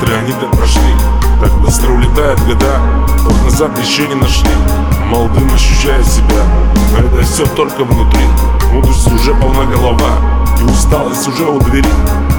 [0.00, 0.94] быстро они так прошли.
[1.40, 2.80] Так быстро улетают года
[3.24, 4.50] Вот назад еще не нашли.
[5.06, 6.42] Молодым ощущая себя.
[6.92, 8.24] Но это все только внутри.
[8.72, 10.10] Мудрость уже полна голова.
[10.60, 11.88] И усталость уже у двери.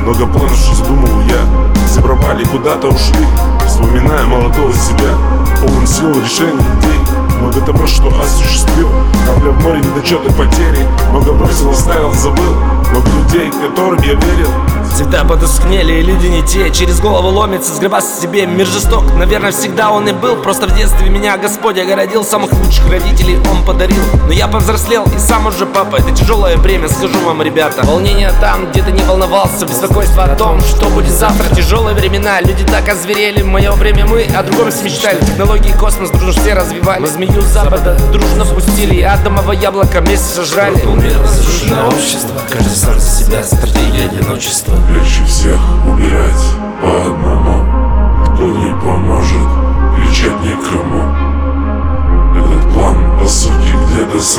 [0.04, 1.86] Много планов, что задумал я.
[1.88, 3.26] Все пропали, куда-то ушли.
[3.68, 5.14] Вспоминая молодого себя.
[5.60, 7.40] Полон сил, решений, идей.
[7.40, 8.90] Много того, что осуществил.
[9.26, 10.88] Капля в море, недочеты, потери.
[11.12, 14.50] Много бросил, оставил, забыл Много людей, которым я верил.
[14.94, 16.70] Всегда потускнели, и люди не те.
[16.70, 18.46] Через голову ломится, сгребаться себе.
[18.46, 20.36] Мир жесток, наверное, всегда он и был.
[20.36, 22.26] Просто в детстве меня Господь огородил.
[22.26, 24.04] Самых лучших родителей он подарил.
[24.28, 25.96] Но я повзрослел и сам уже папа.
[25.96, 27.86] Это тяжелое время, скажу вам, ребята.
[27.86, 29.66] Волнение там, где ты не волновался.
[29.66, 31.56] Беспокойство о том, что будет завтра.
[31.56, 33.42] Тяжелые времена, люди так озверели.
[33.42, 37.00] В мое время мы о другом смечтали Технологии космос дружно все развивали.
[37.00, 38.96] Мы змею запада дружно пустили.
[38.96, 40.76] И атомовое яблоко вместе сожрали.
[40.82, 42.76] Был мир, разрушено общество Каждый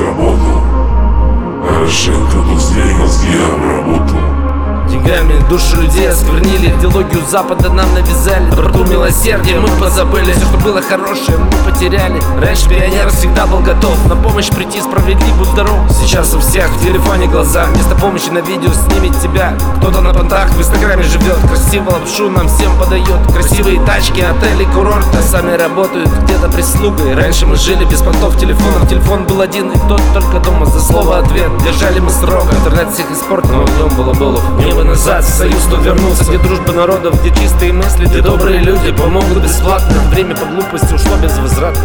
[0.02, 0.31] где-то
[5.32, 6.74] Деньгами душу людей осквернили.
[6.78, 8.50] Идеологию Запада нам навязали.
[8.50, 10.32] Доброту милосердия мы позабыли.
[10.32, 12.20] Все, что было хорошее, мы потеряли.
[12.40, 13.96] Раньше пионер всегда был готов.
[14.08, 17.64] На помощь прийти справедлив, будь здоров Сейчас у всех в телефоне глаза.
[17.66, 19.54] Вместо помощи на видео снимет тебя.
[19.78, 21.38] Кто-то на понтах в инстаграме живет.
[21.48, 23.20] Красиво лапшу нам всем подает.
[23.32, 25.22] Красивые тачки, отели, курорты.
[25.22, 27.14] Сами работают где-то прислугой.
[27.14, 28.88] Раньше мы жили без понтов телефонов.
[28.88, 30.66] Телефон был один и тот только дома.
[30.66, 34.40] За слово ответ держали мы срок Интернет всех испортил, но в нем было было.
[34.58, 38.92] Небо назад, в союз тут вернулся Где дружба народов, где чистые мысли Где добрые люди
[38.92, 39.94] помогут бесплатно.
[40.10, 41.80] Время по глупости ушло без возврата